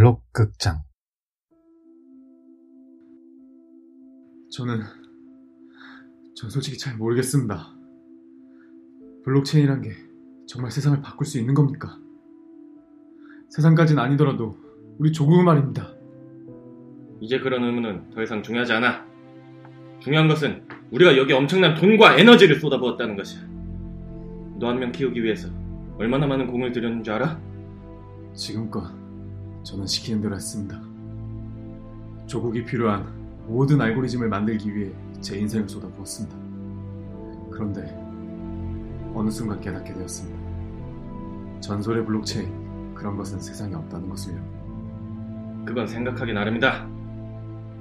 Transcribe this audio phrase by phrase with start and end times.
[0.00, 0.82] 블록 극장
[4.50, 4.80] 저는
[6.34, 7.68] 전 솔직히 잘 모르겠습니다.
[9.26, 9.90] 블록체인이란 게
[10.46, 11.98] 정말 세상을 바꿀 수 있는 겁니까?
[13.50, 14.56] 세상까지는 아니더라도
[14.98, 15.92] 우리 조국의 말입니다.
[17.20, 19.04] 이제 그런 의무는 더 이상 중요하지 않아.
[19.98, 20.62] 중요한 것은
[20.92, 23.42] 우리가 여기 엄청난 돈과 에너지를 쏟아부었다는 것이야.
[24.58, 25.50] 너 한 명 키우기 위해서
[25.98, 27.38] 얼마나 많은 공을 들였는 줄 알아?
[28.32, 28.98] 지금껏
[29.62, 30.80] 저는 시키는 대로 했습니다.
[32.26, 33.06] 조국이 필요한
[33.46, 36.36] 모든 알고리즘을 만들기 위해 제 인생을 쏟아부었습니다.
[37.50, 37.82] 그런데
[39.14, 40.38] 어느 순간 깨닫게 되었습니다.
[41.60, 44.38] 전설의 블록체인 그런 것은 세상에 없다는 것을요.
[45.66, 46.88] 그건 생각하기 나름이다.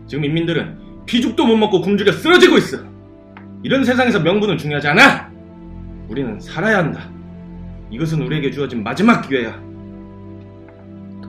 [0.08, 2.78] 지금 인민들은 피죽도 못 먹고 굶주려 쓰러지고 있어.
[3.64, 5.32] 이런 세상에서 명분은 중요하지 않아.
[6.08, 7.10] 우리는 살아야 한다.
[7.92, 9.69] 이것은 우리에게 주어진 마지막 기회야.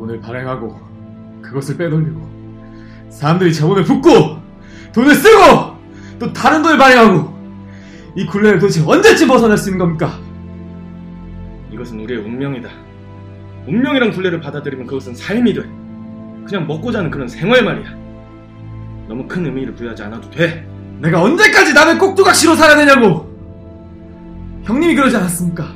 [0.01, 0.81] 돈을 발행하고
[1.43, 2.27] 그것을 빼돌리고
[3.11, 4.39] 사람들이 자본을 붓고
[4.95, 5.77] 돈을 쓰고
[6.19, 7.39] 또 다른 돈을 발행하고
[8.17, 10.19] 이 굴레를 도대체 언제쯤 벗어날 수 있는 겁니까?
[11.71, 12.69] 이것은 우리의 운명이다.
[13.67, 15.63] 운명이란 굴레를 받아들이면 그것은 삶이 돼.
[16.47, 17.91] 그냥 먹고 자는 그런 생활 말이야.
[19.07, 20.67] 너무 큰 의미를 부여하지 않아도 돼.
[20.99, 23.31] 내가 언제까지 남의 꼭두각시로 살아야 되냐고!
[24.65, 25.67] 형님이 그러지 않았습니까?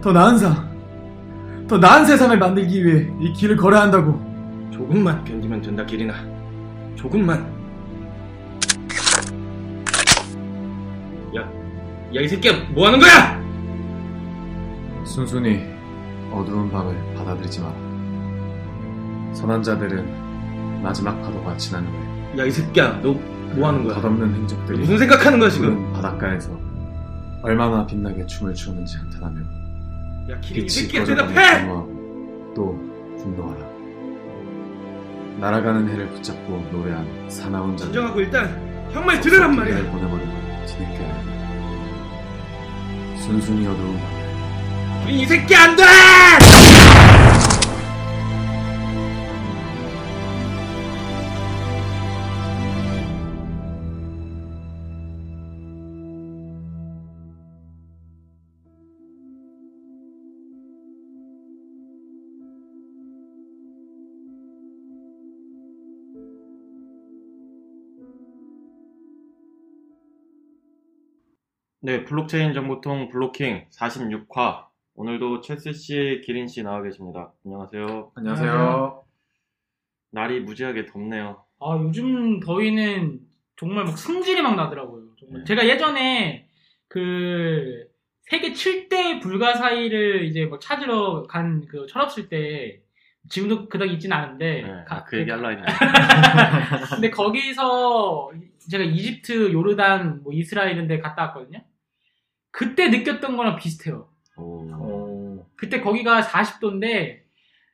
[0.00, 0.68] 더 나은 삶,
[1.68, 4.20] 더 나은 세상을 만들기 위해 이 길을 걸어야 한다고.
[4.72, 6.14] 조금만 견디면 된다, 기린아.
[6.94, 7.40] 조금만.
[11.36, 11.40] 야,
[12.14, 13.42] 야, 이 새끼야, 뭐 하는 거야?
[15.04, 15.62] 순순히
[16.32, 17.74] 어두운 밤을 받아들이지 마라.
[19.34, 23.14] 선한 자들은 마지막 파도가 지난 후에 야, 이 새끼야, 너
[23.56, 23.94] 뭐 하는 거야?
[24.00, 25.92] 덧없는 행적들이 무슨 생각하는 거야, 지금?
[25.92, 26.50] 바닷가에서
[27.42, 29.40] 얼마나 빛나게 춤을 추는지 한탄하며
[30.30, 31.64] 야, 기린, 이 새끼야, 대답해!
[32.54, 32.76] 또
[33.18, 33.66] 분노하라.
[35.38, 39.76] 날아가는 해를 붙잡고 노래한 사나운 자들 진정하고 일단 형말 들으란 말이야.
[39.92, 40.32] 보내버리고
[40.66, 41.36] 뒤늦게 알고
[43.20, 45.82] 순순히 어두운 밤 기린, 이 새끼 안 돼!
[71.86, 74.66] 네, 블록체인 정보통 블로킹 46화.
[74.96, 77.32] 오늘도 체스 씨, 기린 씨 나와 계십니다.
[77.44, 78.10] 안녕하세요.
[78.16, 79.04] 안녕하세요.
[80.10, 81.44] 날이 무지하게 덥네요.
[81.60, 83.20] 아, 요즘 더위는
[83.54, 85.10] 정말 막 승질이 막 나더라고요.
[85.16, 85.40] 정말.
[85.42, 85.44] 네.
[85.44, 86.48] 제가 예전에
[86.88, 87.86] 그
[88.22, 92.80] 세계 7대 불가사의를 이제 뭐 찾으러 간 그 철없을 때
[93.28, 95.70] 지금도 그닥 있진 않은데 네, 가- 아, 그 얘기 할라 했는데.
[96.96, 98.32] 근데 거기서
[98.68, 101.60] 제가 이집트, 요르단, 뭐 이스라엘 이런 데 갔다 왔거든요.
[102.56, 104.08] 그때 느꼈던 거랑 비슷해요.
[104.38, 105.46] 오.
[105.56, 107.20] 그때 거기가 40도인데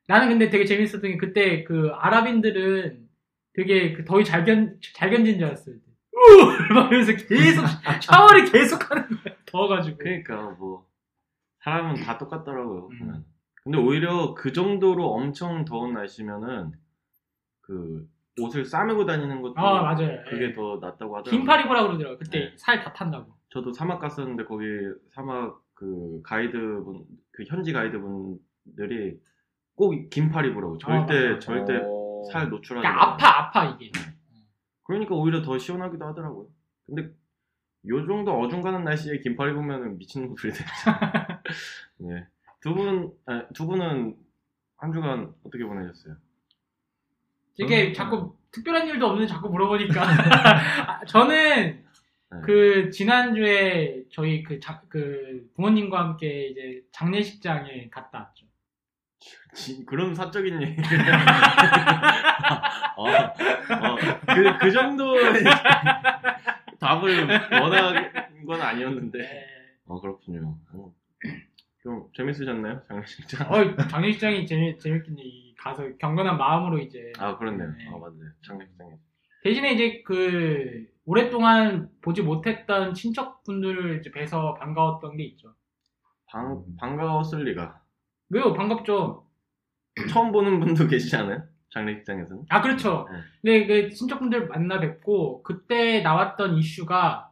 [0.09, 3.09] 나는 근데 되게 재밌었던 게 그때 그 아랍인들은
[3.55, 5.77] 되게 그 더위 잘, 견, 잘 견딘 줄 알았어요.
[5.77, 6.47] 우!
[6.75, 7.65] 막 이러면서 계속
[8.03, 9.35] 샤워를 계속 하는 거야.
[9.47, 9.99] 더워가지고.
[9.99, 10.85] 그러니까 뭐
[11.61, 12.89] 사람은 다 똑같더라고요.
[12.91, 12.99] 음.
[12.99, 13.25] 보면.
[13.63, 16.73] 근데 오히려 그 정도로 엄청 더운 날씨면은
[17.61, 18.09] 그
[18.41, 20.25] 옷을 싸매고 다니는 것도 아, 맞아요.
[20.29, 20.53] 그게 예.
[20.53, 21.31] 더 낫다고 하더라고요.
[21.31, 22.19] 긴팔 입으라고 그러더라고요.
[22.19, 22.53] 그때 네.
[22.57, 23.42] 살다 탄다고.
[23.53, 24.65] 저도 사막 갔었는데 거기
[25.11, 29.21] 사막 그 가이드분 그 현지 가이드분들이
[29.75, 31.39] 꼭 긴팔 입으라고 절대 아.
[31.39, 32.23] 절대 어.
[32.33, 33.13] 살 노출하지 그러니까 말라고.
[33.13, 33.91] 아파, 아파, 이게.
[34.85, 36.47] 그러니까 오히려 더 시원하기도 하더라고요.
[36.87, 37.11] 근데
[37.89, 40.65] 요 정도 어중간한 날씨에 긴팔 입으면 미치는 소리 되죠.
[41.99, 42.27] 네.
[42.61, 44.17] 두 분, 아, 두 분은
[44.77, 46.17] 한 주간 어떻게 보내셨어요?
[47.59, 47.93] 이게 음.
[47.93, 50.03] 자꾸 특별한 일도 없는데 자꾸 물어보니까.
[50.03, 51.82] 아, 저는 네.
[52.41, 58.47] 그 지난주에 저희 그, 자, 그 부모님과 함께 이제 장례식장에 갔다 왔죠.
[59.55, 60.77] 지- 그런 사적인 얘기.
[62.97, 63.97] 어, 어,
[64.35, 65.43] 그, 그 정도의
[66.81, 67.29] 답을
[67.61, 69.19] 원하는 건 아니었는데.
[69.19, 69.47] 네.
[69.87, 70.59] 어, 그렇군요.
[70.73, 70.93] 어.
[71.83, 72.83] 좀 재밌으셨나요?
[72.89, 73.53] 장례식장?
[73.53, 75.23] 어, 장례식장이 재미, 재밌긴 해.
[75.25, 77.13] 이 가서 경건한 마음으로 이제.
[77.19, 77.69] 아, 그렇네요.
[77.77, 77.87] 네.
[77.89, 78.19] 아, 맞네.
[78.47, 78.91] 장례식장에.
[79.45, 85.55] 대신에 이제 그, 오랫동안 보지 못했던 친척분들을 이제 뵈서 반가웠던 게 있죠.
[86.27, 87.81] 방, 반가웠을 리가.
[88.31, 88.53] 왜요?
[88.53, 89.27] 반갑죠?
[90.11, 91.43] 처음 보는 분도 계시지 않아요?
[91.71, 92.45] 장례식장에서는?
[92.49, 93.09] 아, 그렇죠.
[93.43, 93.65] 네.
[93.65, 97.31] 근데 그 친척분들 만나 뵙고, 그때 나왔던 이슈가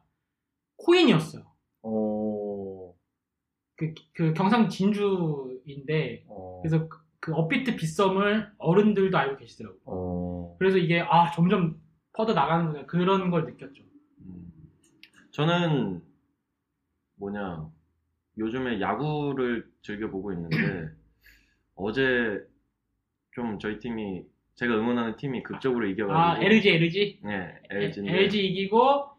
[0.79, 1.45] 코인이었어요.
[1.83, 2.95] 어.
[3.77, 6.61] 그, 그 경상 진주인데, 어.
[6.63, 9.81] 그래서 그- 그 업비트 빗썸을 어른들도 알고 계시더라고요.
[9.85, 10.57] 어.
[10.59, 11.79] 그래서 이게 아 점점
[12.13, 13.83] 퍼져 나가는구나 그런 걸 느꼈죠.
[14.21, 14.53] 음.
[15.31, 16.03] 저는
[17.17, 17.71] 뭐냐
[18.39, 20.57] 요즘에 야구를 즐겨 보고 있는데
[21.75, 22.45] 어제
[23.33, 24.25] 좀 저희 팀이
[24.55, 29.11] 제가 응원하는 팀이 극적으로 이겨가지고 아 LG LG 네 LG인데 LG 이기고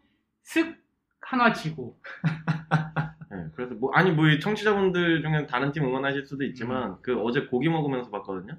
[0.42, 0.76] 슥
[1.20, 1.98] 하나 지고
[3.30, 6.96] 네, 그래서 뭐 아니 뭐 청취자분들 중에 다른 팀 응원하실 수도 있지만 음.
[7.02, 8.58] 그 어제 고기 먹으면서 봤거든요.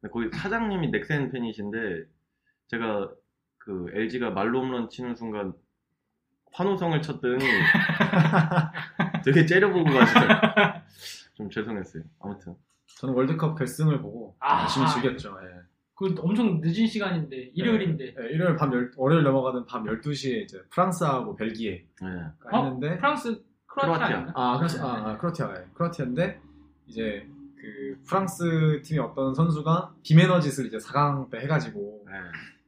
[0.00, 2.04] 근데 거기 사장님이 넥센 팬이신데
[2.68, 3.10] 제가
[3.64, 5.52] 그 LG가 말로 홈런 치는 순간
[6.52, 7.44] 환호성을 쳤더니
[9.24, 10.82] 되게 째려보고 가시더라고요.
[11.34, 12.02] 좀 죄송했어요.
[12.20, 12.56] 아무튼
[12.98, 14.62] 저는 월드컵 결승을 보고 아.
[14.62, 15.38] 열심히 즐겼죠.
[15.42, 15.60] 예.
[15.94, 21.36] 그 엄청 늦은 시간인데 일요일인데 예, 일요일 밤 열, 월요일 넘어가는 밤 12시에 이제 프랑스하고
[21.36, 22.08] 벨기에 네.
[22.50, 22.64] 어?
[22.64, 24.16] 했는데 프랑스 크로아티아 크로아티아.
[24.16, 24.32] 아닌가?
[24.34, 25.66] 아, 크로아티아, 아, 아, 크로아티아, 예.
[25.74, 26.40] 크로아티아인데
[26.86, 32.12] 이제 그 프랑스 팀의 어떤 선수가 비매너짓을 이제 4강 때 해가지고 네.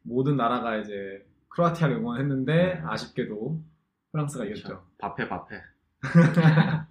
[0.04, 2.82] 모든 나라가 이제 크로아티아를 응원했는데 네.
[2.84, 3.60] 아쉽게도
[4.12, 4.84] 프랑스가 이겼죠.
[4.98, 5.60] 바페 바페.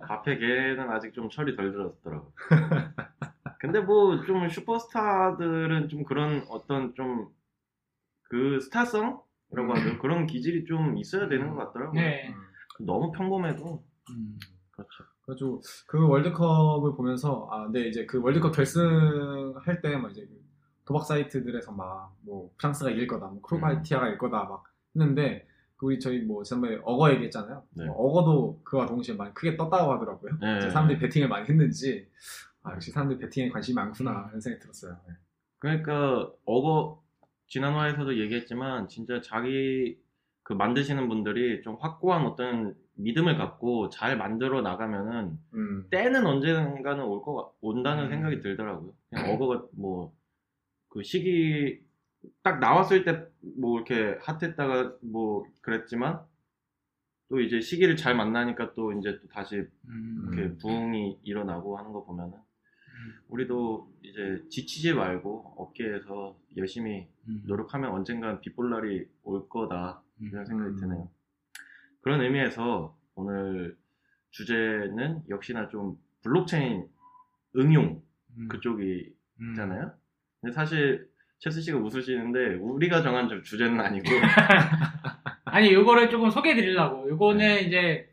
[0.08, 2.32] 바페 걔는 아직 좀 철이 덜 들었더라고.
[3.60, 7.32] 근데 뭐 좀 슈퍼스타들은 좀 그런 어떤 좀
[8.30, 10.00] 그 스타성이라고 하죠.
[10.00, 12.02] 그런 기질이 좀 있어야 되는 것 같더라고요.
[12.02, 12.30] 네.
[12.30, 12.86] 음.
[12.86, 14.40] 너무 평범해도 음.
[14.72, 15.04] 그렇죠.
[15.26, 20.43] 그래가지고 그 월드컵을 보면서 아, 근데 이제 그 월드컵 결승할 때 막 이제 그
[20.86, 24.64] 도박 사이트들에서 막 뭐 프랑스가 이길 거다, 뭐 크로아티아가 이길 거다 막
[24.96, 25.46] 했는데
[25.76, 27.64] 그 우리 저희 뭐 지난번에 어거 얘기했잖아요.
[27.72, 27.86] 네.
[27.86, 30.38] 뭐 어거도 그와 동시에 많이 크게 떴다고 하더라고요.
[30.40, 30.70] 네.
[30.70, 32.08] 사람들이 베팅을 많이 했는지
[32.64, 34.98] 아 역시 사람들이 베팅에 관심이 많구나 이런 생각이 들었어요.
[35.08, 35.14] 네.
[35.60, 37.02] 그러니까 어거
[37.48, 40.00] 지난 화에서도 얘기했지만 진짜 자기
[40.44, 45.88] 그 만드시는 분들이 좀 확고한 어떤 믿음을 갖고 잘 만들어 나가면은 음.
[45.90, 48.10] 때는 언젠가는 올 거 온다는 음.
[48.10, 48.94] 생각이 들더라고요.
[49.10, 50.14] 그냥 어거가 뭐
[50.94, 51.82] 그 시기
[52.44, 56.22] 딱 나왔을 때 뭐 이렇게 핫했다가 뭐 그랬지만
[57.30, 60.22] 또 이제 시기를 잘 만나니까 또 이제 또 다시 음.
[60.24, 60.58] 이렇게 음.
[60.60, 62.38] 부흥이 일어나고 하는 거 보면은
[63.28, 67.44] 우리도 이제 지치지 말고 업계에서 열심히 음.
[67.46, 70.76] 노력하면 언젠간 빛볼 날이 올 거다 이런 생각이 음.
[70.78, 71.10] 드네요.
[72.02, 73.78] 그런 의미에서 오늘
[74.30, 76.88] 주제는 역시나 좀 블록체인
[77.58, 78.02] 응용
[78.38, 78.48] 음.
[78.48, 79.94] 그쪽이잖아요.
[80.44, 80.52] 음.
[80.52, 81.08] 근데 사실
[81.40, 84.06] 체스 씨가 웃으시는데 우리가 정한 주- 주제는 아니고
[85.46, 87.10] 아니 요거를 조금 소개해 드리려고.
[87.10, 87.62] 요거는 네.
[87.62, 88.10] 이제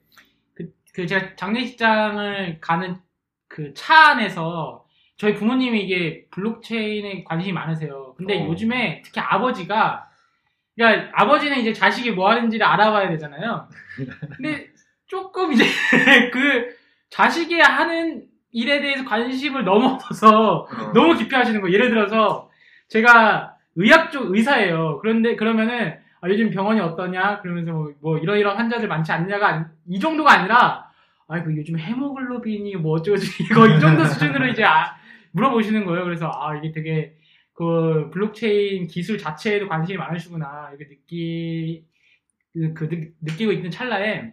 [0.54, 2.96] 그, 그 제가 장례식장을 가는
[3.48, 4.84] 그 차 안에서
[5.16, 8.14] 저희 부모님이 이게 블록체인에 관심이 많으세요.
[8.16, 8.46] 근데 어.
[8.46, 10.08] 요즘에 특히 아버지가
[10.76, 13.68] 그러니까 아버지는 이제 자식이 뭐 하는지를 알아봐야 되잖아요.
[14.36, 14.68] 근데
[15.06, 15.64] 조금 이제
[16.32, 16.74] 그
[17.10, 20.92] 자식이 하는 일에 대해서 관심을 얻어서 어.
[20.92, 21.74] 너무 깊이 하시는 거예요.
[21.74, 22.50] 예를 들어서
[22.88, 24.98] 제가 의학 쪽 의사예요.
[25.00, 27.40] 그런데 그러면은 아, 요즘 병원이 어떠냐?
[27.40, 30.90] 그러면서 뭐, 뭐 이러이러 환자들 많지 않냐가 아니- 이 정도가 아니라
[31.28, 34.96] 아, 그 요즘 헤모글로빈이 뭐 어쩌고저쩌고 이거 이 정도 수준으로 이제 아-
[35.32, 36.04] 물어보시는 거예요.
[36.04, 37.14] 그래서 아 이게 되게
[37.54, 41.84] 그 블록체인 기술 자체에도 관심이 많으시구나 이렇게 느끼
[42.52, 44.32] 그, 그 느- 느끼고 있는 찰나에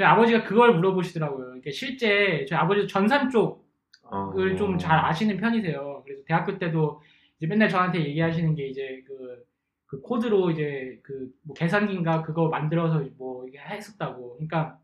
[0.00, 1.56] 저희 아버지가 그걸 물어보시더라고요.
[1.58, 3.68] 이게 실제 저희 아버지도 전산 쪽
[4.04, 4.30] 어.
[4.30, 6.02] 그걸 좀잘 아시는 편이세요.
[6.06, 7.02] 그래서 대학교 때도
[7.36, 9.44] 이제 맨날 저한테 얘기하시는 게 이제 그,
[9.86, 14.36] 그 코드로 이제 그 뭐 계산기인가 그거 만들어서 뭐 이게 했었다고.
[14.36, 14.78] 그러니까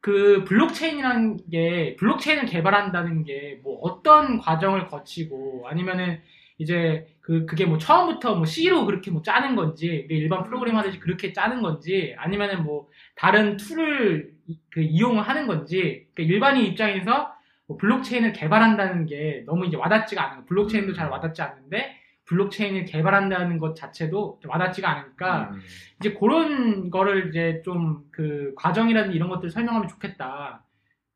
[0.00, 6.20] 그 블록체인이라는 게 블록체인을 개발한다는 게 뭐 어떤 과정을 거치고 아니면은
[6.58, 11.32] 이제 그 그게 뭐 처음부터 뭐 C로 그렇게 뭐 짜는 건지 일반 프로그램 하듯이 그렇게
[11.32, 12.87] 짜는 건지 아니면은 뭐
[13.18, 17.34] 다른 툴을 이- 그 이용을 하는 건지 그러니까 일반인 입장에서
[17.66, 20.44] 뭐 블록체인을 개발한다는 게 너무 이제 와닿지가 않아요.
[20.46, 21.96] 블록체인도 잘 와닿지 않는데
[22.26, 25.60] 블록체인을 개발한다는 것 자체도 와닿지가 않으니까 음.
[26.00, 30.64] 이제 그런 거를 이제 좀 그 과정이라든지 이런 것들 을 설명하면 좋겠다.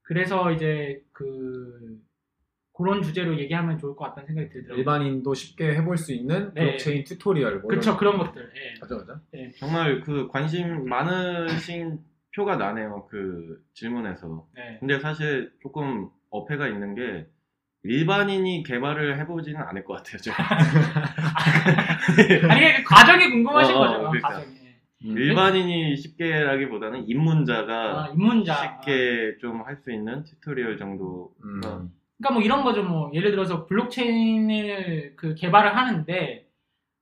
[0.02, 1.98] 그래서 이제 그
[2.74, 4.78] 그런 주제로 얘기하면 좋을 것 같다는 생각이 들더라고요.
[4.78, 6.64] 일반인도 쉽게 해볼 수 있는 네.
[6.64, 7.60] 블록체인 tutorial.
[7.60, 8.50] 뭐 그쵸 이런- 그런 것들.
[8.56, 8.74] 예.
[8.80, 9.20] 맞아 맞아.
[9.58, 11.98] 정말 그 관심 많으신
[12.34, 13.06] 표가 나네요.
[13.10, 14.46] 그 질문에서.
[14.54, 14.78] 네.
[14.80, 17.26] 근데 사실 조금 어폐가 있는 게
[17.84, 20.16] 일반인이 개발을 해보지는 않을 것 같아요.
[20.18, 20.36] 제가.
[22.48, 23.98] 아니 그 과정이 궁금하신 어, 어, 거죠.
[24.00, 24.28] 그러니까.
[24.28, 24.54] 과정이.
[24.64, 24.76] 예.
[25.04, 25.18] 음.
[25.18, 28.54] 일반인이 쉽게라기보다는 입문자가 아, 입문자.
[28.80, 31.32] 쉽게 좀 할 수 있는 tutorial 정도.
[31.44, 31.90] 음.
[32.22, 32.84] 그러니까 뭐 이런 거죠.
[32.84, 36.46] 뭐 예를 들어서 블록체인을 그 개발을 하는데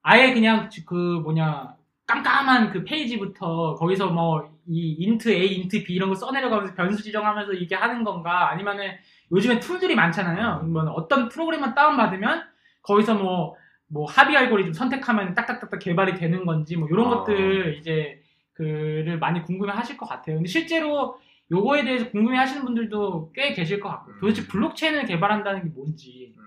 [0.02, 6.10] 아예 그냥 그 뭐냐 깜깜한 그 페이지부터 거기서 뭐 이 int A, int B 이런
[6.10, 8.92] 거 써내려가면서 변수 지정하면서 이게 하는 건가 아니면은
[9.32, 10.62] 요즘에 툴들이 많잖아요.
[10.68, 12.44] 뭐 어떤 프로그램만 다운받으면
[12.82, 13.56] 거기서 뭐,
[13.88, 17.10] 뭐 합의 알고리즘 선택하면 딱딱딱딱 개발이 되는 건지 뭐 이런 아.
[17.10, 18.22] 것들 이제
[18.52, 20.36] 그를 많이 궁금해 하실 것 같아요.
[20.36, 21.18] 근데 실제로
[21.50, 24.46] 요거에 대해서 궁금해 하시는 분들도 꽤 계실 것 같고 도대체 음.
[24.48, 26.42] 블록체인을 개발한다는 게 뭔지 음.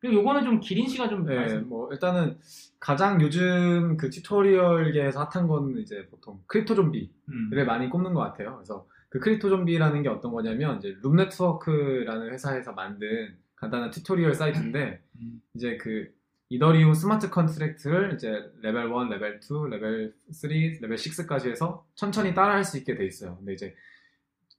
[0.00, 2.38] 그리고 요거는 좀 기린 씨가 좀 네, 말씀- 뭐 일단은
[2.80, 7.66] 가장 요즘 그 tutorial계에서 핫한 건 이제 보통 Crypto Zombie를 음.
[7.66, 8.56] 많이 꼽는 것 같아요.
[8.56, 15.00] 그래서 그 Crypto Zombie라는 게 어떤 거냐면 이제 Loom Network라는 회사에서 만든 간단한 tutorial 사이트인데
[15.20, 15.40] 음.
[15.54, 16.12] 이제 그
[16.50, 22.64] 이더리움 smart contract를 이제 레벨 1, 레벨 2, 레벨 3, 레벨 6까지 해서 천천히 따라할
[22.64, 23.36] 수 있게 돼 있어요.
[23.36, 23.74] 근데 이제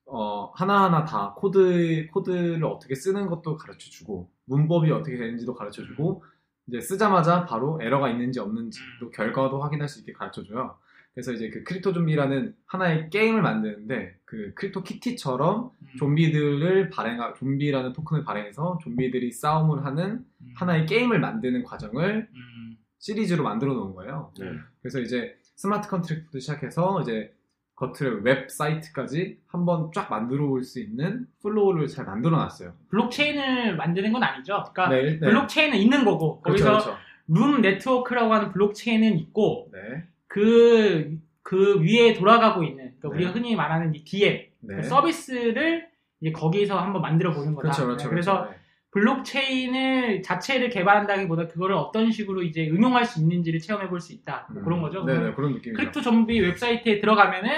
[0.06, 6.24] 어, 하나하나 다 코드, 코드를 어떻게 쓰는 것도 가르쳐 주고, 문법이 어떻게 되는지도 가르쳐 주고,
[6.68, 10.78] 이제 쓰자마자 바로 에러가 있는지 없는지, 또 결과도 확인할 수 있게 가르쳐 줘요.
[11.16, 15.88] 그래서 이제 그 Crypto Zombie라는 하나의 게임을 만드는데, 그 Crypto Kitty처럼 음.
[15.98, 20.54] 좀비들을 발행하, 좀비라는 토큰을 발행해서 좀비들이 싸움을 하는 음.
[20.56, 22.78] 하나의 게임을 만드는 과정을 음.
[23.00, 24.34] 시리즈로 만들어 놓은 거예요.
[24.40, 24.52] 네.
[24.82, 27.34] 그래서 이제 smart contract부터 시작해서 이제
[27.76, 32.74] 겉을 웹사이트까지 한번 쫙 만들어 올 수 있는 flow를 잘 만들어 놨어요.
[32.90, 34.64] 블록체인을 만드는 건 아니죠.
[34.74, 35.20] 그러니까 네, 네.
[35.20, 37.02] 블록체인은 있는 거고 그렇죠, 거기서 그렇죠.
[37.28, 40.04] Loom Network라고 하는 블록체인은 있고 네.
[40.40, 43.16] 그, 그 위에 돌아가고 있는 그러니까 네.
[43.16, 44.82] 우리가 흔히 말하는 이 DM 네.
[44.84, 45.88] 서비스를
[46.20, 47.62] 이제 거기서 한번 만들어 보는 거다.
[47.62, 48.04] 그렇죠, 그렇죠.
[48.04, 48.52] 네, 그래서 그렇죠.
[48.52, 48.58] 네.
[48.92, 54.48] 블록체인을 자체를 개발한다기보다 그거를 어떤 식으로 이제 응용할 수 있는지를 체험해 볼 수 있다.
[54.52, 54.64] 뭐 음.
[54.66, 55.06] 그런 거죠.
[55.06, 55.78] 네, 네, 그런 느낌이죠.
[55.80, 57.50] Crypto Zombie 웹사이트에 들어가면은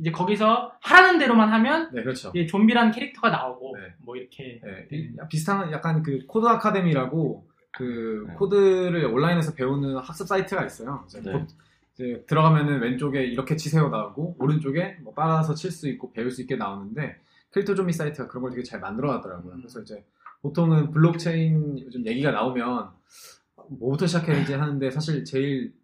[0.00, 2.30] 이제 거기서 하라는 대로만 하면 네, 그렇죠.
[2.34, 3.94] 이제 좀비라는 캐릭터가 나오고 네.
[4.04, 8.34] 뭐 이렇게 네, 이- 비슷한 약간 그 Codecademy라고 그 네.
[8.34, 11.06] 코드를 온라인에서 배우는 학습 사이트가 있어요.
[11.98, 16.56] 이제 들어가면은 왼쪽에 이렇게 치세요 나오고 오른쪽에 뭐 따라서 칠 수 있고 배울 수 있게
[16.56, 17.20] 나오는데
[17.50, 19.54] Crypto Zombie 사이트가 그런 걸 되게 잘 만들어 놨더라고요.
[19.54, 19.58] 음.
[19.58, 20.04] 그래서 이제
[20.42, 22.90] 보통은 블록체인 요즘 얘기가 나오면
[23.70, 25.74] 뭐부터 시작해야 되지 하는데 사실 제일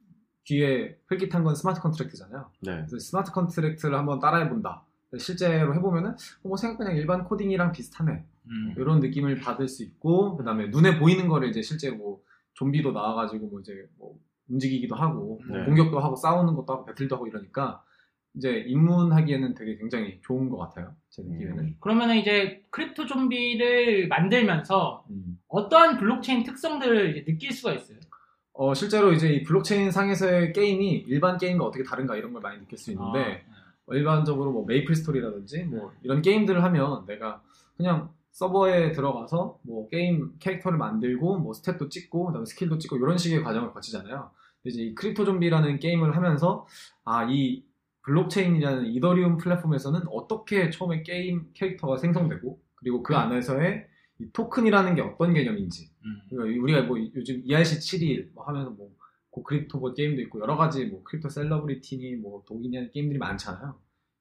[0.44, 2.50] 귀에 솔깃한 건 smart contract잖아요.
[2.61, 2.76] 네.
[2.76, 4.85] 그래서 smart contract를 한번 따라해 본다.
[5.18, 8.25] 실제로 해보면은 어, 뭐 생각 그냥 일반 코딩이랑 비슷하네.
[8.47, 8.75] 음.
[8.76, 12.23] 이런 느낌을 받을 수 있고 그다음에 눈에 보이는 거를 이제 실제로 뭐
[12.54, 14.18] 좀비도 나와가지고 뭐 이제 뭐
[14.49, 15.65] 움직이기도 하고 뭐 네.
[15.65, 17.83] 공격도 하고 싸우는 것도 하고 battle도 하고 이러니까
[18.37, 21.77] 이제 입문하기에는 되게 굉장히 좋은 것 같아요 제 느낌에는.
[21.81, 25.39] 그러면은 이제 Crypto Zombie를 만들면서 음.
[25.49, 27.99] 어떠한 블록체인 특성들을 느낄 수가 있어요.
[28.53, 32.79] 어 실제로 이제 이 블록체인 상에서의 게임이 일반 게임과 어떻게 다른가 이런 걸 많이 느낄
[32.79, 33.55] 수 있는데 아,
[33.87, 37.43] 어, 일반적으로 뭐 메이플 스토리라든지 뭐 이런 게임들을 하면 내가
[37.77, 43.43] 그냥 서버에 들어가서 뭐 게임 캐릭터를 만들고 뭐 스탯도 찍고 그다음에 skill도 찍고 이런 식의
[43.43, 44.31] 과정을 거치잖아요.
[44.64, 46.67] 이제 이 Crypto Zombie라는 게임을 하면서
[47.05, 47.64] 아 이
[48.05, 53.87] 블록체인이라는 이더리움 플랫폼에서는 어떻게 처음에 게임 캐릭터가 생성되고 그리고 그 안에서의
[54.21, 56.21] 이 토큰이라는 게 어떤 개념인지 음.
[56.29, 58.91] 그러니까 우리가 뭐 요즘 ERC721 뭐 하면서 뭐
[59.31, 63.75] 고crypto 뭐 게임도 있고 여러 가지 뭐 Crypto Celebrity니 뭐 독이니 하는 게임들이 많잖아요.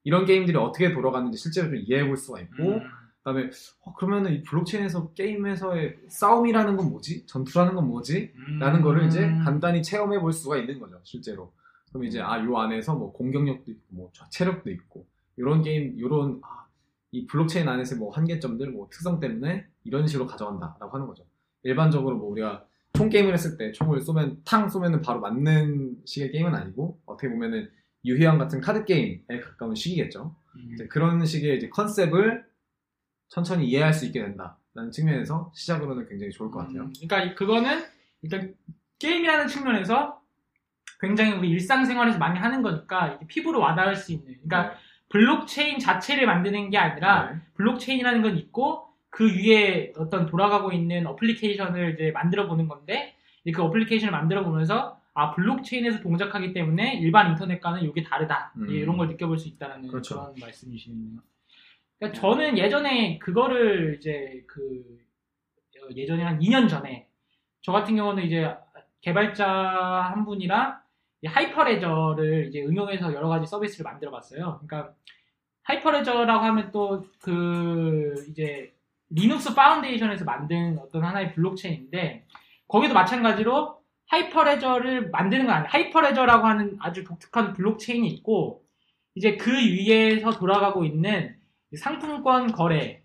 [0.05, 2.81] 이런 게임들이 어떻게 돌아가는지 실제로 좀 이해해 볼 수가 있고 음.
[3.23, 3.49] 그다음에
[3.81, 7.25] 어, 그러면은 이 블록체인에서 게임에서의 싸움이라는 건 뭐지?
[7.25, 8.33] 전투라는 건 뭐지?
[8.59, 9.43] 라는 거를 이제 음.
[9.43, 11.53] 간단히 체험해 볼 수가 있는 거죠, 실제로.
[11.89, 15.05] 그럼 이제 아, 요 안에서 뭐 공격력도 있고 뭐 체력도 있고
[15.37, 16.65] 이런 게임 요런 아,
[17.11, 21.23] 이 블록체인 안에서 뭐 한계점들 뭐 특성 때문에 이런 식으로 가져간다라고 하는 거죠.
[21.63, 26.53] 일반적으로 뭐 우리가 총 게임을 했을 때 총을 쏘면 탕 쏘면은 바로 맞는 식의 게임은
[26.53, 27.69] 아니고 어떻게 보면은
[28.05, 30.35] 유희왕 같은 카드 게임에 가까운 식이겠죠.
[30.55, 30.71] 음.
[30.73, 32.43] 이제 그런 식의 이제 컨셉을
[33.29, 36.83] 천천히 이해할 수 있게 된다라는 측면에서 시작으로는 굉장히 좋을 것 같아요.
[36.83, 37.83] 음, 그러니까 이- 그거는
[38.21, 38.53] 일단
[38.99, 40.21] 게임이라는 측면에서
[40.99, 44.35] 굉장히 우리 일상생활에서 많이 하는 거니까 피부로 와닿을 수 있는.
[44.43, 44.77] 그러니까
[45.09, 47.39] 블록체인 자체를 만드는 게 아니라 네.
[47.55, 53.15] 블록체인이라는 건 있고 그 위에 어떤 돌아가고 있는 어플리케이션을 이제 만들어 보는 건데
[53.53, 58.71] 그 어플리케이션을 만들어 보면서 아 블록체인에서 동작하기 때문에 일반 인터넷과는 이게 다르다 음.
[58.71, 60.15] 예, 이런 걸 느껴볼 수 있다는 그렇죠.
[60.15, 61.19] 그런 말씀이시네요.
[62.03, 64.83] 그러니까 저는 예전에 그거를 이제 그
[65.81, 67.07] 어, 예전에 한 2년 전에
[67.61, 68.53] 저 같은 경우는 이제
[69.01, 70.81] 개발자 한 분이랑
[71.21, 74.59] 이 Hyperledger를 이제 응용해서 여러 가지 서비스를 만들어 봤어요.
[74.65, 74.93] 그러니까
[75.63, 78.73] Hyperledger라고 하면 또 그 이제
[79.09, 82.25] Linux Foundation에서 만든 어떤 하나의 블록체인인데
[82.67, 85.69] 거기도 마찬가지로 Hyperledger를 만드는 건 아니에요.
[85.69, 88.65] Hyperledger라고 하는 아주 독특한 블록체인이 있고
[89.15, 91.37] 이제 그 위에서 돌아가고 있는
[91.77, 93.01] 상품권 거래,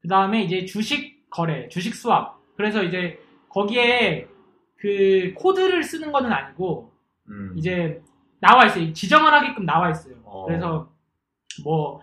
[0.00, 2.38] 그 다음에 이제 주식 거래, 주식 수합.
[2.56, 3.18] 그래서 이제
[3.48, 4.28] 거기에
[4.76, 6.92] 그 코드를 쓰는 거는 아니고
[7.28, 7.54] 음.
[7.56, 8.02] 이제
[8.40, 8.92] 나와 있어요.
[8.92, 10.16] 지정을 하게끔 나와 있어요.
[10.24, 10.46] 어.
[10.46, 10.90] 그래서
[11.64, 12.02] 뭐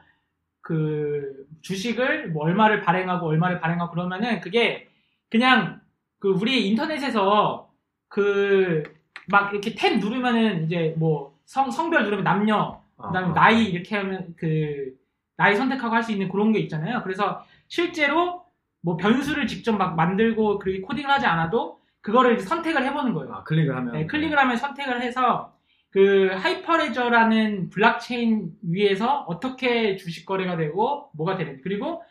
[0.63, 4.87] 그 주식을 뭐 얼마를 발행하고 얼마를 발행하고 그러면은 그게
[5.29, 5.81] 그냥
[6.19, 7.69] 그 우리 인터넷에서
[8.07, 8.83] 그
[9.27, 14.33] 막 이렇게 탭 누르면은 이제 뭐 성, 성별 누르면 남녀 그다음에 아, 나이 이렇게 하면
[14.37, 14.93] 그
[15.41, 17.01] 나이 선택하고 할 수 있는 그런 게 있잖아요.
[17.03, 18.43] 그래서 실제로
[18.81, 23.33] 뭐 변수를 직접 막 만들고 그렇게 코딩을 하지 않아도 그거를 선택을 해보는 거예요.
[23.33, 25.55] 아, 클릭을 하면 네, 클릭을 하면 선택을 해서
[25.89, 32.03] 그 Hyperledger라는 블록체인 위에서 어떻게 주식 거래가 되고 뭐가 되는지 그리고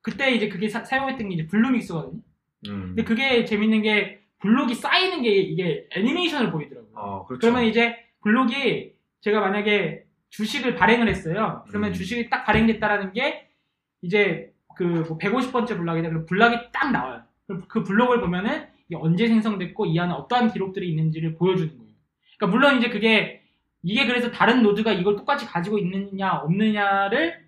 [0.00, 2.20] 그때 이제 그게 사, 용했던게 이제 Bluemix거든요.
[2.68, 2.82] 음.
[2.94, 6.92] 근데 그게 재밌는 게 블록이 쌓이는 게 이게 애니메이션을 보이더라고요.
[6.94, 7.40] 어, 그렇죠.
[7.40, 11.64] 그러면 이제 블록이 제가 만약에 주식을 발행을 했어요.
[11.68, 11.94] 그러면 음.
[11.94, 13.48] 주식이 딱 발행됐다라는 게
[14.02, 16.08] 이제 그 150번째 블록이다.
[16.08, 17.22] 그럼 블록이 딱 나와요.
[17.68, 21.92] 그 블록을 보면은 이게 언제 생성됐고 이 안에 어떠한 기록들이 있는지를 보여주는 거예요.
[22.36, 23.42] 그러니까 물론 이제 그게
[23.82, 27.46] 이게 그래서 다른 노드가 이걸 똑같이 가지고 있느냐 없느냐를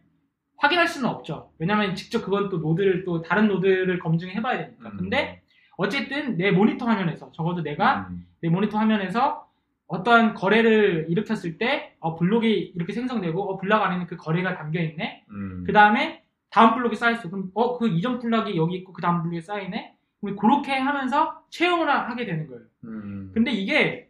[0.56, 1.52] 확인할 수는 없죠.
[1.58, 4.90] 왜냐면 직접 그건 또 노드를 또 다른 노드를 검증해 봐야 되니까.
[4.90, 4.96] 음.
[4.96, 5.42] 근데
[5.76, 8.26] 어쨌든 내 모니터 화면에서 적어도 내가 음.
[8.40, 9.47] 내 모니터 화면에서
[9.88, 15.24] 어떠한 거래를 일으켰을 때, 어, 블록이 이렇게 생성되고, 어, 블록 안에는 그 거래가 담겨 있네.
[15.30, 15.64] 음.
[15.66, 17.28] 그 다음에 다음 블록이 쌓였어.
[17.30, 19.94] 그럼, 어, 그 이전 블록이 여기 있고, 그 다음 블록에 쌓이네.
[20.20, 22.62] 그럼 그렇게 하면서 채용을 하- 하게 되는 거예요.
[22.84, 23.30] 음.
[23.32, 24.08] 근데 이게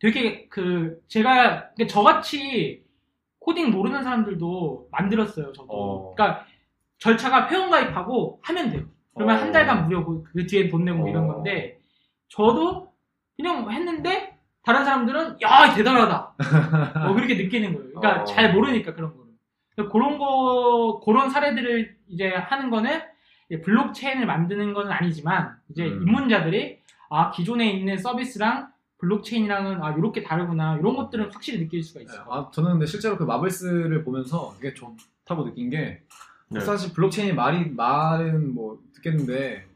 [0.00, 2.84] 되게 그, 제가, 그러니까 저같이
[3.38, 5.66] 코딩 모르는 사람들도 만들었어요, 저도.
[5.70, 6.14] 어.
[6.14, 6.44] 그러니까
[6.98, 8.84] 절차가 회원 가입하고 하면 돼요.
[9.14, 9.40] 그러면 어.
[9.40, 11.34] 한 달간 무료고 그 뒤에 돈 내고 뭐 이런 어.
[11.34, 11.80] 건데
[12.28, 12.92] 저도
[13.36, 14.29] 그냥 했는데
[14.62, 16.34] 다른 사람들은 야 대단하다
[17.06, 17.92] 뭐 그렇게 느끼는 거예요.
[17.94, 18.24] 그러니까 어.
[18.24, 19.30] 잘 모르니까 그런 거를.
[19.90, 23.00] 그런 거 그런 사례들을 이제 하는 거는
[23.64, 26.02] 블록체인을 만드는 건 아니지만 이제 음.
[26.02, 32.04] 입문자들이 아 기존에 있는 서비스랑 블록체인이랑은 아 이렇게 다르구나 이런 것들은 확실히 느낄 수가 네,
[32.04, 32.26] 있어요.
[32.28, 36.02] 아, 저는 근데 실제로 그 Marbles를 보면서 이게 좋다고 느낀 게
[36.48, 36.60] 네.
[36.60, 39.66] 사실 블록체인이 말이 말은 뭐 듣겠는데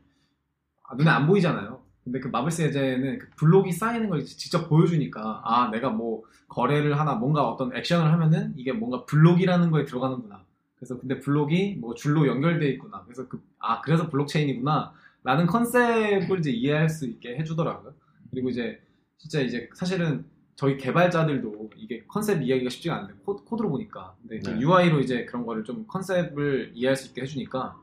[0.86, 1.73] 아, 눈에 안 보이잖아요.
[2.04, 7.14] 근데 그 Marbles 예제는 그 블록이 쌓이는 걸 직접 보여주니까 아 내가 뭐 거래를 하나
[7.14, 10.44] 뭔가 어떤 액션을 하면은 이게 뭔가 블록이라는 거에 들어가는구나.
[10.76, 13.02] 그래서 근데 블록이 뭐 줄로 연결돼 있구나.
[13.04, 14.92] 그래서 그 아 그래서 블록체인이구나.
[15.22, 17.94] 라는 컨셉을 이제 이해할 수 있게 해주더라고요.
[18.30, 18.80] 그리고 이제
[19.16, 24.50] 진짜 이제 사실은 저희 개발자들도 이게 컨셉 이해하기가 쉽지가 않은데 코, 코드로 보니까 근데 그
[24.50, 24.60] 네.
[24.60, 27.74] UI로 이제 그런 거를 좀 컨셉을 이해할 수 있게 해주니까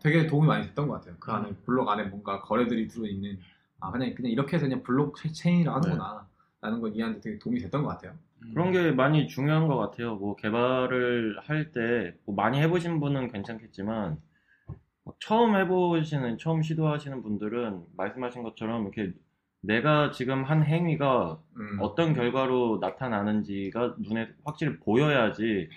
[0.00, 1.16] 되게 도움이 많이 됐던 것 같아요.
[1.20, 3.38] 그 안에 블록 안에 뭔가 거래들이 들어있는
[3.86, 6.26] 아 그냥 그냥 이렇게 해서 그냥 블록 체인이라 하는구나
[6.60, 8.14] 라는 걸 이해하는데 되게 도움이 됐던 것 같아요.
[8.52, 10.16] 그런 게 많이 중요한 것 같아요.
[10.16, 14.18] 뭐 개발을 할때뭐 많이 해보신 분은 괜찮겠지만
[15.04, 19.12] 뭐 처음 해보시는 처음 시도하시는 분들은 말씀하신 것처럼 이렇게
[19.60, 21.78] 내가 지금 한 행위가 음.
[21.80, 25.68] 어떤 결과로 나타나는지가 눈에 확실히 보여야지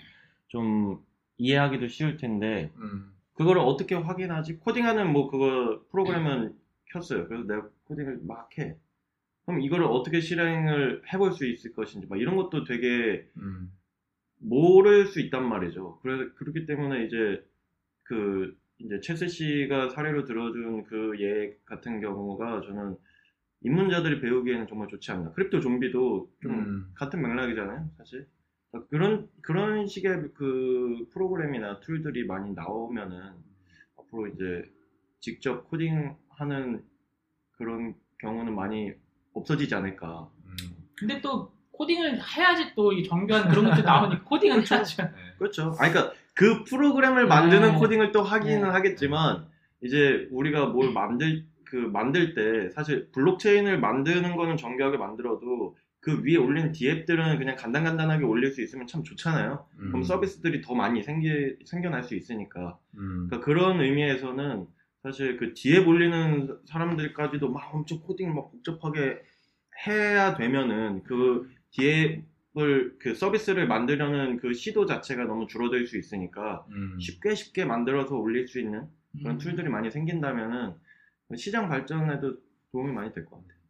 [0.48, 1.04] 좀
[1.38, 3.12] 이해하기도 쉬울 텐데 음.
[3.34, 4.58] 그거를 어떻게 확인하지?
[4.58, 6.54] 코딩하는 뭐 그거 프로그램은
[6.92, 7.26] 켰어요.
[7.26, 8.76] 그래서 내가 코딩을 막 해.
[9.44, 13.72] 그럼 이거를 어떻게 실행을 해볼 수 있을 것인지 막 이런 것도 되게 음.
[14.38, 15.98] 모를 수 있단 말이죠.
[16.02, 17.44] 그래 그렇기 때문에 이제
[18.04, 22.96] 그 이제 최세 씨가 사례로 들어준 그 예 같은 경우가 저는
[23.62, 25.32] 입문자들이 배우기에는 정말 좋지 않나.
[25.32, 26.92] Crypto Zombie도 좀 음.
[26.94, 28.26] 같은 맥락이잖아요, 사실.
[28.70, 33.34] 그러니까 그런 그런 식의 그 프로그램이나 tool들이 많이 나오면은
[33.98, 34.64] 앞으로 이제
[35.20, 36.82] 직접 코딩하는
[37.60, 38.90] 그런 경우는 많이
[39.34, 40.30] 없어지지 않을까.
[40.46, 40.56] 음.
[40.98, 45.02] 근데 또 코딩을 해야지 또 이 정교한 그런 것도 나오니까 코딩은 해야죠.
[45.02, 45.10] 네.
[45.38, 45.76] 그렇죠.
[45.78, 47.78] 아, 그러니까 그 프로그램을 만드는 네.
[47.78, 48.68] 코딩을 또 하기는 네.
[48.68, 49.46] 하겠지만
[49.82, 56.36] 이제 우리가 뭘 만들 그 만들 때 사실 블록체인을 만드는 거는 정교하게 만들어도 그 위에
[56.36, 59.66] 올린 디앱들은 그냥 간단간단하게 올릴 수 있으면 참 좋잖아요.
[59.76, 60.02] 그럼 음.
[60.02, 62.78] 서비스들이 더 많이 생기, 생겨날 수 있으니까.
[62.96, 63.26] 음.
[63.28, 64.66] 그러니까 그런 의미에서는
[65.02, 69.22] 사실 그 디앱 올리는 사람들까지도 막 엄청 코딩을 막 복잡하게
[69.86, 76.98] 해야 되면은 그 DApp을 그 서비스를 만들려는 그 시도 자체가 너무 줄어들 수 있으니까 음.
[77.00, 79.18] 쉽게 쉽게 만들어서 올릴 수 있는 음.
[79.22, 80.74] 그런 tool들이 많이 생긴다면은
[81.36, 82.36] 시장 발전에도
[82.72, 83.60] 도움이 많이 될 것 같아요.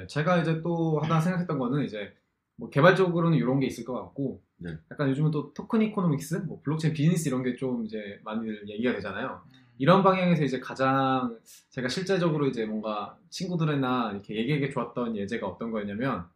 [0.00, 2.12] 네, 제가 이제 또 하나 생각했던 거는 이제
[2.56, 4.76] 뭐 개발적으로는 이런 게 있을 것 같고 네.
[4.90, 9.40] 약간 요즘은 또 token economics, 뭐 블록체인 비즈니스 이런 게 좀 이제 많이 얘기가 되잖아요.
[9.78, 11.38] 이런 방향에서 이제 가장
[11.70, 16.26] 제가 실제적으로 이제 뭔가 친구들이나 이렇게 얘기하기 좋았던 예제가 어떤 거였냐면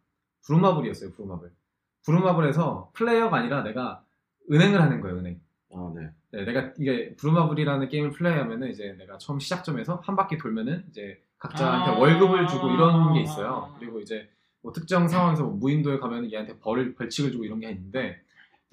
[0.45, 1.11] 브루마블이었어요.
[1.11, 1.51] 브루마블.
[2.05, 4.03] 브루마블에서 플레이어가 아니라 내가
[4.51, 5.17] 은행을 하는 거예요.
[5.17, 5.39] 은행.
[5.73, 6.09] 아, 네.
[6.31, 11.91] 네, 내가 이게 브루마블이라는 게임을 플레이하면은 이제 내가 처음 시작점에서 한 바퀴 돌면은 이제 각자한테
[11.91, 11.99] 아.
[11.99, 13.75] 월급을 주고 이런 게 있어요.
[13.79, 14.29] 그리고 이제
[14.61, 18.21] 뭐 특정 상황에서 뭐 무인도에 가면 얘한테 벌 벌칙을 주고 이런 게 있는데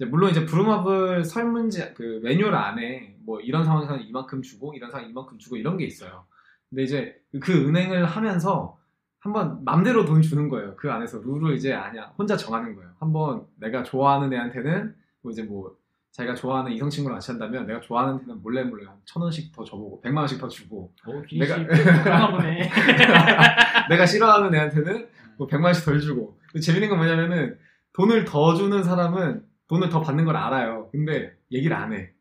[0.01, 5.07] 이제 물론 이제 브루마블 설문지 그 매뉴얼 안에 뭐 이런 상황에서는 이만큼 주고 이런 상황
[5.07, 6.25] 이만큼 주고 이런 게 있어요.
[6.71, 8.79] 근데 이제 그 은행을 하면서
[9.19, 10.75] 한번 맘대로 돈 주는 거예요.
[10.75, 12.89] 그 안에서 룰을 이제 아냐 혼자 정하는 거예요.
[12.99, 15.75] 한번 내가 좋아하는 애한테는 뭐 이제 뭐
[16.13, 19.63] 자기가 좋아하는 이성 친구랑 같이 한다면 내가 좋아하는 애한테는 몰래 몰래 한 천 원씩 더
[19.63, 21.57] 줘보고 백만 원씩 더 주고 어, 내가-
[23.89, 26.39] 내가 싫어하는 애한테는 뭐 100만 원씩 덜 주고.
[26.59, 27.59] 재밌는 건 뭐냐면은
[27.93, 30.89] 돈을 더 주는 사람은 돈을 더 받는 걸 알아요.
[30.91, 32.11] 근데 얘기를 안 해.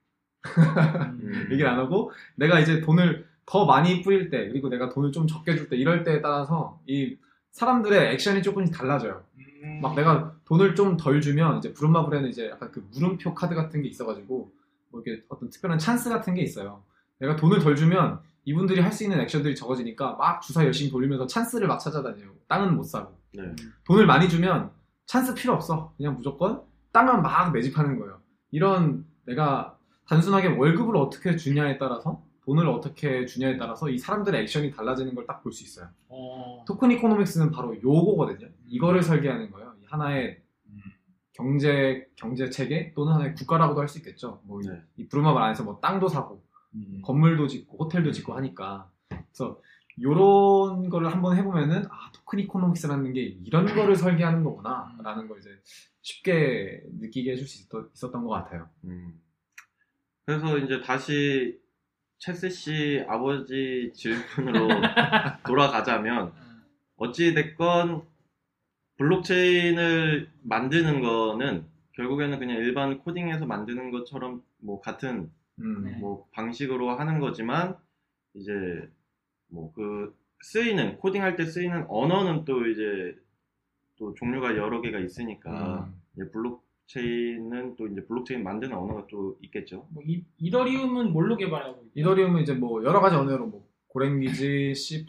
[0.47, 1.49] 음.
[1.51, 5.57] 얘기를 안 하고 내가 이제 돈을 더 많이 뿌릴 때 그리고 내가 돈을 좀 적게
[5.57, 7.17] 줄 때 이럴 때에 따라서 이
[7.51, 9.25] 사람들의 액션이 조금씩 달라져요.
[9.65, 9.81] 음.
[9.83, 13.89] 막 내가 돈을 좀 덜 주면 이제 부루마블에는 이제 약간 그 물음표 카드 같은 게
[13.89, 14.53] 있어가지고
[14.91, 16.85] 뭐 이렇게 어떤 특별한 찬스 같은 게 있어요.
[17.19, 21.67] 내가 돈을 덜 주면 이분들이 할 수 있는 액션들이 적어지니까 막 주사위 열심히 돌리면서 찬스를
[21.67, 22.31] 막 찾아다녀요.
[22.47, 23.19] 땅은 못 사고.
[23.35, 23.43] 네.
[23.87, 24.71] 돈을 많이 주면
[25.07, 25.93] 찬스 필요 없어.
[25.97, 28.21] 그냥 무조건 땅만 막 매집하는 거예요.
[28.51, 35.15] 이런 내가 단순하게 월급을 어떻게 주냐에 따라서 돈을 어떻게 주냐에 따라서 이 사람들의 액션이 달라지는
[35.15, 35.89] 걸 딱 볼 수 있어요.
[36.09, 36.65] 어.
[36.67, 38.49] 토큰 이코노믹스는 바로 요거거든요.
[38.67, 39.75] 이거를 설계하는 거예요.
[39.83, 40.43] 이 하나의
[41.33, 44.41] 경제 경제 체계 또는 하나의 국가라고도 할 수 있겠죠.
[44.45, 45.09] 뭐이 네.
[45.09, 46.43] 브루마블 안에서 뭐 땅도 사고
[46.75, 47.01] 음.
[47.05, 49.59] 건물도 짓고 호텔도 짓고 하니까 그래서
[50.03, 55.51] 요런 거를 한번 해보면은 아 토큰 이코노믹스라는 게 이런 거를 설계하는 거구나 라는 걸 이제
[56.03, 58.69] 쉽게 느끼게 해줄 수 있었, 있었던 것 같아요.
[58.85, 59.21] 음.
[60.25, 61.59] 그래서 이제 다시
[62.19, 64.69] 체스 씨 아버지 질문으로
[65.47, 66.33] 돌아가자면
[66.97, 68.03] 어찌 됐건
[68.99, 75.91] 블록체인을 만드는 거는 결국에는 그냥 일반 코딩에서 만드는 것처럼 뭐 같은 음, 네.
[75.99, 77.77] 뭐 방식으로 하는 거지만
[78.35, 78.53] 이제
[79.51, 83.15] 뭐 그 쓰이는 코딩할 때 쓰이는 언어는 또 이제
[83.97, 86.01] 또 종류가 여러 개가 있으니까 음.
[86.15, 89.87] 이제 블록체인은 또 이제 블록체인 만드는 언어가 또 있겠죠.
[89.91, 92.01] 뭐 이, 이더리움은 뭘로 개발하고 있죠?
[92.01, 95.05] 이더리움은 이제 뭐 여러 가지 언어로 뭐 Go language, C++,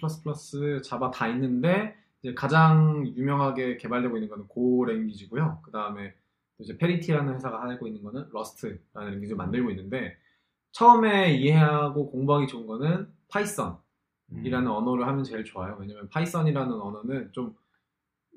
[0.84, 5.62] 자바 다 있는데 이제 가장 유명하게 개발되고 있는 거는 Go language고요.
[5.64, 6.14] 그 다음에
[6.60, 10.18] 이제 Parity라는 회사가 하고 있는 거는 Rust라는 language를 만들고 있는데
[10.74, 13.78] 처음에 이해하고 공부하기 좋은 거는 파이썬
[14.44, 14.72] 이라는 음.
[14.74, 15.78] 언어를 하면 제일 좋아요.
[15.80, 17.56] 왜냐면 파이썬이라는 언어는 좀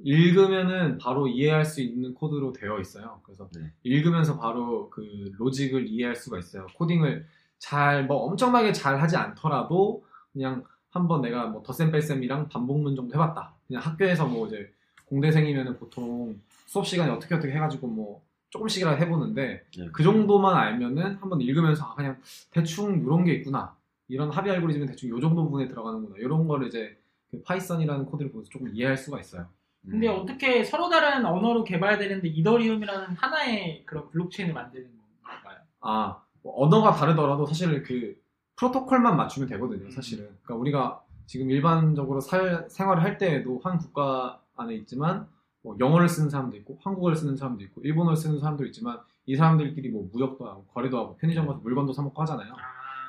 [0.03, 3.21] 읽으면은 바로 이해할 수 있는 코드로 되어 있어요.
[3.23, 3.73] 그래서 네.
[3.85, 6.67] 읽으면서 바로 그 로직을 이해할 수가 있어요.
[6.75, 7.27] 코딩을
[7.59, 13.55] 잘 뭐 엄청나게 잘 하지 않더라도 그냥 한번 내가 뭐 덧셈 뺄셈이랑 반복문 정도 해봤다.
[13.67, 14.73] 그냥 학교에서 뭐 이제
[15.07, 19.89] 공대생이면은 보통 수업 시간에 어떻게 어떻게 해가지고 뭐 조금씩이라도 해보는데 네.
[19.93, 22.17] 그 정도만 알면은 한번 읽으면서 아, 그냥
[22.51, 23.75] 대충 이런 게 있구나.
[24.09, 26.17] 이런 합의 알고리즘은 대충 요 정도 부분에 들어가는구나.
[26.19, 26.99] 이런 거를 이제
[27.31, 29.47] 그 파이썬이라는 코드를 보면서 조금 이해할 수가 있어요.
[29.89, 30.21] 근데 음.
[30.21, 34.89] 어떻게 서로 다른 언어로 개발되는데 이더리움이라는 하나의 그런 블록체인을 만드는
[35.23, 35.59] 건가요?
[35.81, 38.19] 아, 뭐 언어가 다르더라도 사실 그
[38.57, 40.25] 프로토콜만 맞추면 되거든요, 사실은.
[40.43, 45.27] 그러니까 우리가 지금 일반적으로 살, 생활을 할 때에도 한 국가 안에 있지만
[45.63, 49.89] 뭐 영어를 쓰는 사람도 있고 한국어를 쓰는 사람도 있고 일본어를 쓰는 사람도 있지만 이 사람들끼리
[49.89, 52.55] 뭐 무역도 하고 거래도 하고 편의점 가서 물건도 사 먹고 하잖아요.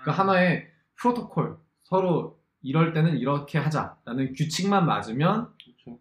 [0.05, 5.99] 그 하나의 프로토콜 서로 이럴 때는 이렇게 하자라는 규칙만 맞으면 그렇죠.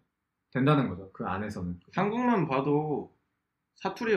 [0.51, 1.11] 된다는 거죠.
[1.11, 1.79] 그 안에서는.
[1.93, 3.13] 한국만 봐도
[3.75, 4.15] 사투리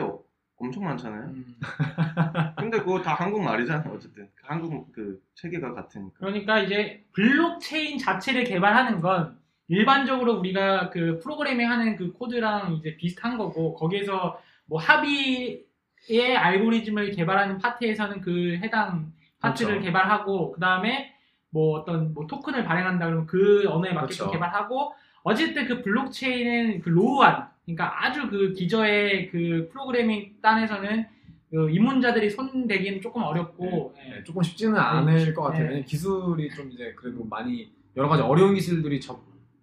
[0.57, 1.29] 엄청 많잖아요.
[1.29, 1.55] 음.
[2.57, 3.93] 근데 그거 다 한국 말이잖아요.
[3.93, 6.17] 어쨌든 한국 그 체계가 같으니까.
[6.17, 13.37] 그러니까 이제 블록체인 자체를 개발하는 건 일반적으로 우리가 그 프로그래밍 하는 그 코드랑 이제 비슷한
[13.37, 19.85] 거고 거기에서 뭐 합의의 알고리즘을 개발하는 파트에서는 그 해당 파트를 그렇죠.
[19.85, 21.13] 개발하고 그 다음에
[21.49, 24.31] 뭐 어떤 뭐 토큰을 발행한다 그러면 그 언어에 맞게끔 그렇죠.
[24.31, 31.05] 개발하고 어쨌든 그 블록체인은 그 low한 그러니까 아주 그 기저의 그 프로그래밍 단에서는
[31.51, 34.09] 그 입문자들이 손대기는 조금 어렵고 예.
[34.09, 35.63] 네, 조금 쉽지는 않을 것 같아요.
[35.63, 35.65] 네.
[35.65, 39.07] 왜냐면 기술이 좀 이제 그래도 많이 여러 가지 어려운 기술들이 네.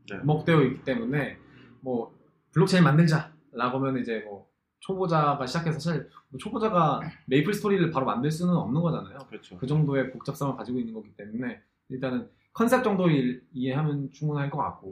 [0.06, 1.36] 접목되어 있기 때문에
[1.80, 2.12] 뭐
[2.52, 4.48] 블록체인 만들자라고 하면 이제 뭐
[4.80, 9.18] 초보자가 시작해서 사실 뭐 초보자가 메이플 스토리를 바로 만들 수는 없는 거잖아요.
[9.28, 9.56] 그렇죠.
[9.58, 14.90] 그 정도의 복잡성을 가지고 있는 거기 때문에 일단은 컨셉 정도 일- 이해하면 충분할 것 같고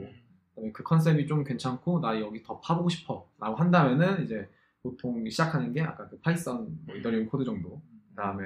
[0.53, 4.49] 그다음에 그 concept이 좀 괜찮고 나 여기 더 파보고 싶어라고 한다면은 이제
[4.83, 8.45] 보통 시작하는 게 아까 그 파이썬 뭐 이더리움 코드 정도 그다음에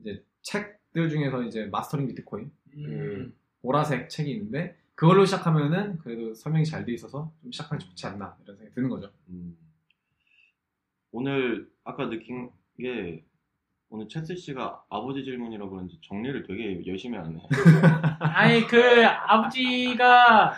[0.00, 3.34] 이제 책들 중에서 이제 Mastering Bitcoin 음.
[3.62, 8.56] 보라색 책이 있는데 그걸로 시작하면은 그래도 설명이 잘 돼 있어서 좀 시작하기 좋지 않나 이런
[8.56, 9.10] 생각이 드는 거죠.
[9.30, 9.56] 음.
[11.12, 13.24] 오늘 아까 느낀 게
[13.88, 17.40] 오늘 채스 씨가 아버지 질문이라 그런지 정리를 되게 열심히 하네.
[18.20, 20.54] 아니 그 아버지가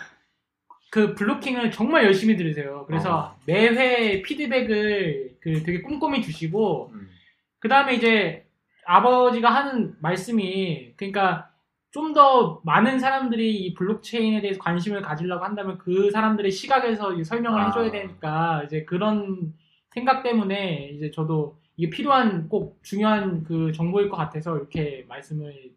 [0.91, 2.85] 그 블로킹을 정말 열심히 들으세요.
[2.87, 3.37] 그래서 어.
[3.47, 7.09] 매회 피드백을 그 되게 꼼꼼히 주시고 음.
[7.57, 8.45] 그 다음에 이제
[8.85, 11.49] 아버지가 하는 말씀이 그러니까
[11.91, 17.67] 좀 더 많은 사람들이 이 블록체인에 대해서 관심을 가지려고 한다면 그 사람들의 시각에서 설명을 아.
[17.67, 19.53] 해줘야 되니까 이제 그런
[19.93, 25.73] 생각 때문에 이제 저도 이게 필요한 꼭 중요한 그 정보일 것 같아서 이렇게 말씀을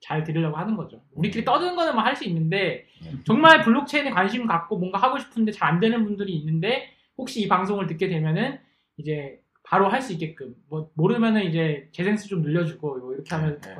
[0.00, 1.02] 잘 드리려고 하는 거죠.
[1.12, 2.86] 우리끼리 떠드는 거는 뭐 할 수 있는데
[3.24, 7.86] 정말 블록체인에 관심 갖고 뭔가 하고 싶은데 잘 안 되는 분들이 있는데 혹시 이 방송을
[7.86, 8.58] 듣게 되면은
[8.96, 13.74] 이제 바로 할 수 있게끔 뭐 모르면은 이제 재생수 좀 늘려주고 뭐 이렇게 하면 네.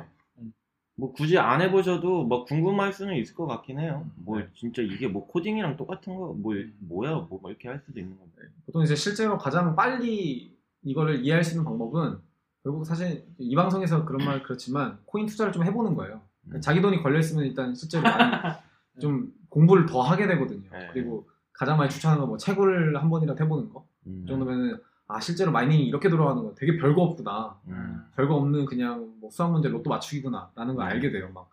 [0.99, 4.05] 뭐 굳이 안 해보셔도 뭐 궁금할 수는 있을 것 같긴 해요.
[4.17, 8.49] 뭐 진짜 이게 뭐 코딩이랑 똑같은 거 뭐 뭐야 뭐 이렇게 할 수도 있는 건데.
[8.65, 12.17] 보통 이제 실제로 가장 빨리 이거를 이해할 수 있는 방법은
[12.63, 16.21] 결국 사실 이 방송에서 그런 말 그렇지만 코인 투자를 좀 해보는 거예요.
[16.43, 18.31] 그러니까 자기 돈이 걸려 있으면 일단 실제로 많이
[18.99, 20.61] 좀 공부를 더 하게 되거든요.
[20.71, 20.87] 네.
[20.91, 23.85] 그리고 가장 많이 추천하는 건뭐 채굴을 한 번이라도 해보는 거.
[24.07, 24.21] 음.
[24.25, 24.77] 이 정도면은
[25.09, 27.59] 아 실제로 마이닝이 이렇게 돌아가는 거 되게 별거 없구나.
[27.67, 28.05] 음.
[28.15, 30.93] 별거 없는 그냥 뭐 수학 문제 로또 맞추기구나라는 걸 네.
[30.93, 31.29] 알게 돼요.
[31.33, 31.49] 막.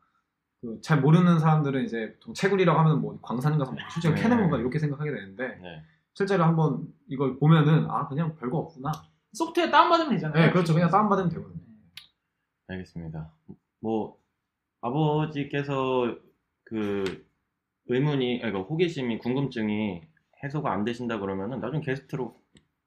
[0.61, 4.23] 그 잘 모르는 사람들은 이제 보통 채굴이라고 하면 뭐 광산 가서 뭐 실제로 네.
[4.23, 5.83] 캐는 건가 이렇게 생각하게 되는데 네.
[6.15, 8.93] 실제로 한번 이걸 보면은 아 그냥 별거 없구나.
[9.33, 10.47] 소프트웨어 다운받으면 되잖아요.
[10.47, 11.61] 네 그렇죠 그냥 다운 받으면 되거든요.
[12.69, 13.33] 알겠습니다.
[13.81, 14.19] 뭐
[14.83, 16.15] 아버지께서
[16.65, 17.27] 그
[17.87, 20.03] 의문이 아니, 그 호기심이 궁금증이
[20.45, 22.37] 해소가 안 되신다 그러면은 나중 게스트로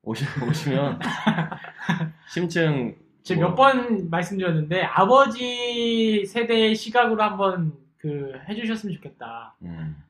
[0.04, 1.00] 오시, 오시면
[2.28, 9.56] 심층 제가 뭐- 몇번 말씀드렸는데 아버지 세대의 시각으로 한번 그 해주셨으면 좋겠다.
[9.64, 10.02] 음.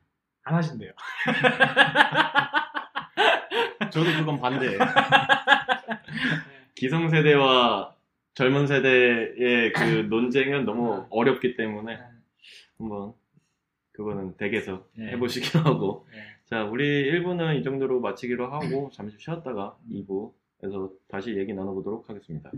[0.44, 0.92] 안 하신대요.
[3.90, 4.78] 저도 그건 반대예요.
[6.76, 7.94] 기성세대와
[8.34, 11.98] 젊은 세대의 그 논쟁은 너무 어렵기 때문에
[12.78, 13.12] 한번
[13.92, 15.08] 그거는 댁에서 네.
[15.12, 16.18] 해보시기로 하고 네.
[16.50, 22.50] 자 우리 1부는 이 정도로 마치기로 하고 잠시 쉬었다가 2부에서 다시 얘기 나눠보도록 하겠습니다.